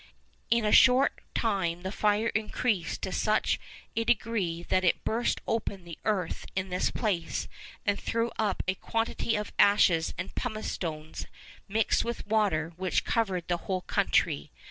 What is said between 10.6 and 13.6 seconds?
stones, mixed with water, which covered the